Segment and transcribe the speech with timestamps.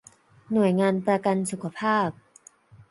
[0.53, 2.09] หน่วยงานประกันสุขภาพ